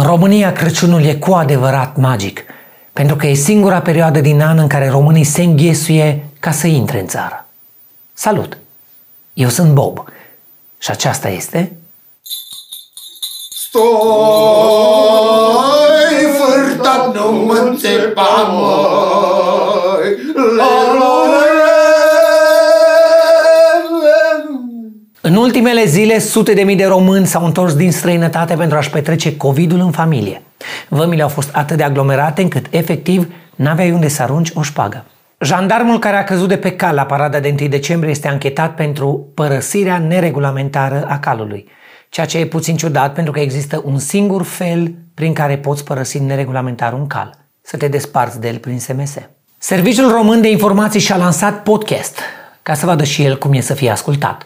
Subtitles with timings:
[0.00, 2.44] În România, Crăciunul e cu adevărat magic,
[2.92, 7.00] pentru că e singura perioadă din an în care românii se înghesuie ca să intre
[7.00, 7.46] în țară.
[8.12, 8.58] Salut!
[9.32, 10.04] Eu sunt Bob
[10.78, 11.76] și aceasta este...
[13.68, 13.80] Stai,
[16.38, 19.29] fârtat, nu mă înțepa, măi.
[25.30, 29.36] În ultimele zile, sute de mii de români s-au întors din străinătate pentru a-și petrece
[29.36, 30.42] COVID-ul în familie.
[30.88, 35.04] Vămile au fost atât de aglomerate încât, efectiv, n-aveai unde să arunci o șpagă.
[35.38, 39.28] Jandarmul care a căzut de pe cal la parada de 1 decembrie este anchetat pentru
[39.34, 41.68] părăsirea neregulamentară a calului,
[42.08, 46.18] ceea ce e puțin ciudat pentru că există un singur fel prin care poți părăsi
[46.18, 49.14] neregulamentar un cal, să te desparți de el prin SMS.
[49.58, 52.18] Serviciul Român de Informații și-a lansat podcast,
[52.70, 54.44] ca să vadă și el cum e să fie ascultat.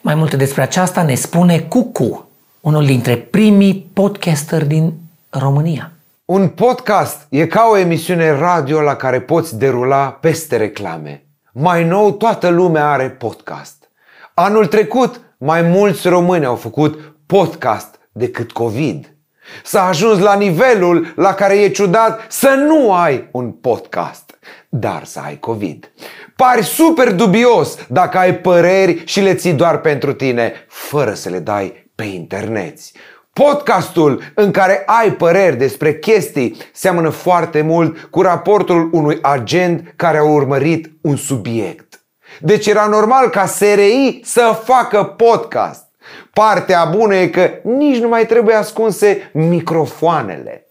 [0.00, 2.28] Mai multe despre aceasta ne spune Cucu,
[2.60, 4.92] unul dintre primii podcasteri din
[5.30, 5.90] România.
[6.24, 11.24] Un podcast e ca o emisiune radio la care poți derula peste reclame.
[11.52, 13.90] Mai nou, toată lumea are podcast.
[14.34, 19.14] Anul trecut, mai mulți români au făcut podcast decât COVID.
[19.64, 24.33] S-a ajuns la nivelul la care e ciudat să nu ai un podcast,
[24.68, 25.92] dar să ai COVID.
[26.36, 31.38] Pari super dubios dacă ai păreri și le ții doar pentru tine, fără să le
[31.38, 32.78] dai pe internet.
[33.32, 40.18] Podcastul în care ai păreri despre chestii seamănă foarte mult cu raportul unui agent care
[40.18, 42.04] a urmărit un subiect.
[42.40, 45.84] Deci era normal ca SRI să facă podcast.
[46.32, 50.66] Partea bună e că nici nu mai trebuie ascunse microfoanele.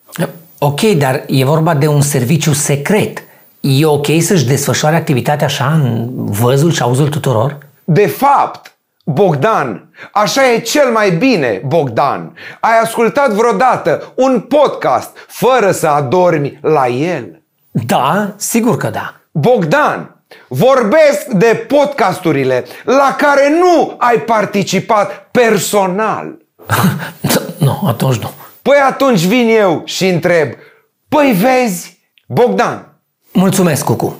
[0.60, 3.24] Ok, dar e vorba de un serviciu secret.
[3.66, 7.58] E ok să-și desfășoare activitatea așa în văzul și auzul tuturor?
[7.84, 8.76] De fapt,
[9.06, 12.38] Bogdan, așa e cel mai bine, Bogdan.
[12.60, 17.42] Ai ascultat vreodată un podcast fără să adormi la el?
[17.72, 19.16] Da, sigur că da.
[19.32, 20.16] Bogdan,
[20.48, 26.38] vorbesc de podcasturile la care nu ai participat personal.
[27.66, 28.32] nu, atunci nu.
[28.62, 30.50] Păi atunci vin eu și întreb,
[31.10, 32.93] păi vezi, Bogdan,
[33.36, 34.16] Mulțumesc, Cucu.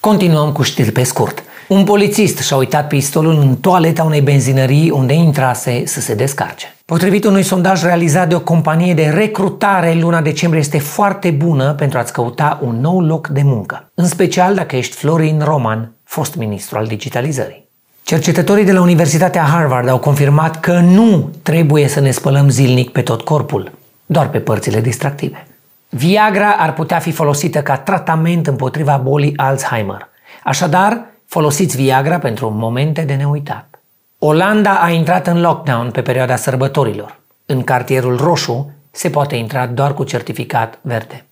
[0.00, 1.42] Continuăm cu știri pe scurt.
[1.68, 6.74] Un polițist și-a uitat pistolul în toaleta unei benzinării unde intrase să se descarce.
[6.84, 11.98] Potrivit unui sondaj realizat de o companie de recrutare, luna decembrie este foarte bună pentru
[11.98, 16.78] a-ți căuta un nou loc de muncă, în special dacă ești Florin Roman, fost ministru
[16.78, 17.68] al digitalizării.
[18.02, 23.00] Cercetătorii de la Universitatea Harvard au confirmat că nu trebuie să ne spălăm zilnic pe
[23.00, 23.72] tot corpul,
[24.06, 25.46] doar pe părțile distractive.
[25.92, 30.08] Viagra ar putea fi folosită ca tratament împotriva bolii Alzheimer.
[30.44, 33.80] Așadar, folosiți Viagra pentru momente de neuitat.
[34.18, 37.20] Olanda a intrat în lockdown pe perioada sărbătorilor.
[37.46, 41.24] În cartierul roșu se poate intra doar cu certificat verde.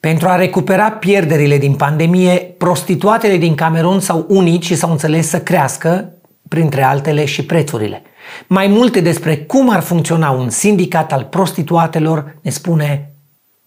[0.00, 5.40] Pentru a recupera pierderile din pandemie, prostituatele din Camerun s-au unit și s-au înțeles să
[5.40, 6.12] crească,
[6.48, 8.02] printre altele, și prețurile.
[8.46, 13.09] Mai multe despre cum ar funcționa un sindicat al prostituatelor ne spune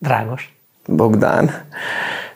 [0.04, 0.50] Dragoș.
[0.88, 1.66] Bogdan,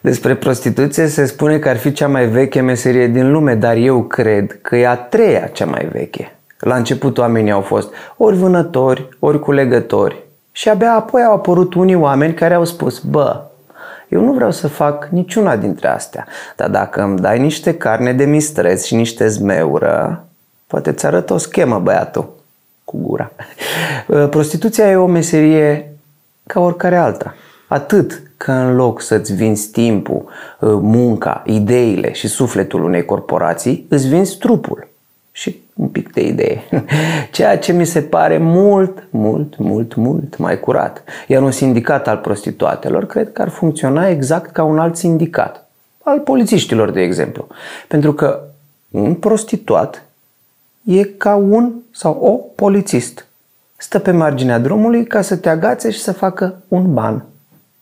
[0.02, 4.04] despre prostituție se spune că ar fi cea mai veche meserie din lume, dar eu
[4.04, 6.36] cred că e a treia cea mai veche.
[6.60, 11.96] La început oamenii au fost ori vânători, ori culegători și abia apoi au apărut unii
[11.96, 13.42] oameni care au spus, bă,
[14.10, 18.26] eu nu vreau să fac niciuna dintre astea, dar dacă îmi dai niște carne de
[18.26, 20.26] mistreț și niște zmeură,
[20.68, 22.36] poate ți arăt o schemă, băiatul,
[22.84, 23.32] cu gura.
[24.30, 25.92] Prostituția e o meserie
[26.46, 27.36] ca oricare alta.
[27.68, 30.26] Atât că în loc să-ți vinzi timpul,
[30.60, 34.88] uh, munca, ideile și sufletul unei corporații, îți vinzi trupul
[35.32, 36.64] și un pic de idee.
[37.32, 41.04] Ceea ce mi se pare mult, mult, mult, mult mai curat.
[41.28, 45.70] Iar un sindicat al prostituatelor cred că ar funcționa exact ca un alt sindicat.
[46.04, 47.48] Al polițiștilor, de exemplu.
[47.88, 48.42] Pentru că
[48.92, 50.04] un prostituat
[50.84, 53.28] e ca un sau o polițist.
[53.78, 57.26] Stă pe marginea drumului ca să te agațe și să facă un ban.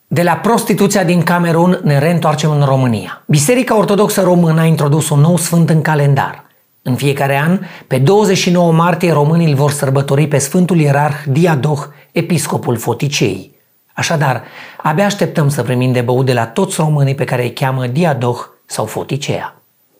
[0.08, 3.22] De la prostituția din Camerun ne reîntoarcem în România.
[3.26, 6.44] Biserica Ortodoxă Română a introdus un nou sfânt în calendar.
[6.82, 11.78] În fiecare an, pe 29 martie, românii îl vor sărbători pe Sfântul Ierarh Diadoh,
[12.12, 13.54] episcopul Foticei.
[13.94, 14.42] Așadar,
[14.82, 18.38] abia așteptăm să primim de băut de la toți românii pe care îi cheamă Diadoh
[18.66, 19.54] sau Foticea.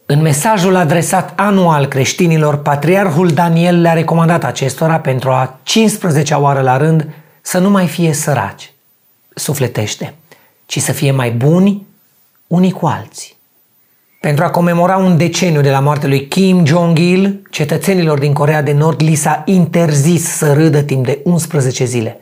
[0.06, 6.76] În mesajul adresat anual creștinilor, Patriarhul Daniel le-a recomandat acestora pentru a 15-a oară la
[6.76, 7.08] rând
[7.42, 8.74] să nu mai fie săraci,
[9.38, 10.14] sufletește,
[10.66, 11.86] ci să fie mai buni
[12.46, 13.34] unii cu alții.
[14.20, 18.72] Pentru a comemora un deceniu de la moartea lui Kim Jong-il, cetățenilor din Corea de
[18.72, 22.20] Nord li s-a interzis să râdă timp de 11 zile.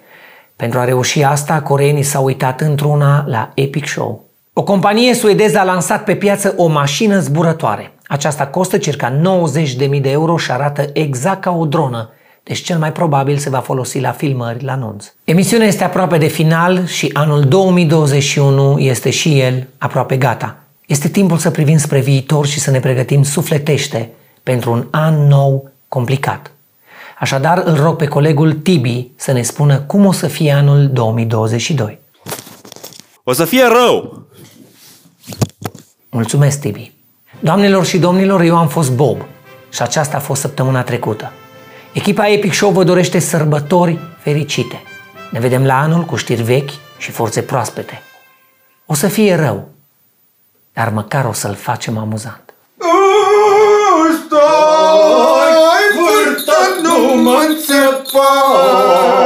[0.56, 4.24] Pentru a reuși asta, coreenii s-au uitat într-una la Epic Show.
[4.52, 7.92] O companie suedeză a lansat pe piață o mașină zburătoare.
[8.06, 12.10] Aceasta costă circa 90.000 de euro și arată exact ca o dronă,
[12.44, 15.12] deci cel mai probabil se va folosi la filmări, la anunț.
[15.24, 20.56] Emisiunea este aproape de final și anul 2021 este și el aproape gata.
[20.86, 24.10] Este timpul să privim spre viitor și să ne pregătim sufletește
[24.42, 26.50] pentru un an nou complicat.
[27.18, 31.98] Așadar, îl rog pe colegul Tibi să ne spună cum o să fie anul 2022.
[33.24, 34.26] O să fie rău!
[36.10, 36.92] Mulțumesc, Tibi.
[37.40, 39.24] Doamnelor și domnilor, eu am fost Bob
[39.72, 41.32] și aceasta a fost săptămâna trecută.
[41.94, 44.82] Echipa Epic Show vă dorește sărbători fericite.
[45.30, 48.02] Ne vedem la anul cu știri vechi și forțe proaspete.
[48.86, 49.68] O să fie rău,
[50.72, 52.54] dar măcar o să-l facem amuzant.
[54.26, 56.52] Stai, vârtă,
[56.82, 59.23] nu mă înțepa